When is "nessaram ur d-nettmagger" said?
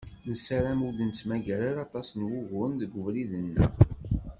0.27-1.59